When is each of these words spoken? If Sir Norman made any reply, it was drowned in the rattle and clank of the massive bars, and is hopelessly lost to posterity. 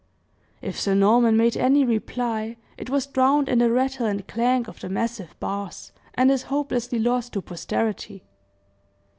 If 0.63 0.79
Sir 0.79 0.95
Norman 0.95 1.37
made 1.37 1.55
any 1.55 1.85
reply, 1.85 2.57
it 2.75 2.89
was 2.89 3.05
drowned 3.05 3.47
in 3.47 3.59
the 3.59 3.69
rattle 3.69 4.07
and 4.07 4.27
clank 4.27 4.67
of 4.67 4.79
the 4.79 4.89
massive 4.89 5.39
bars, 5.39 5.91
and 6.15 6.31
is 6.31 6.41
hopelessly 6.41 6.97
lost 6.97 7.33
to 7.33 7.41
posterity. 7.43 8.23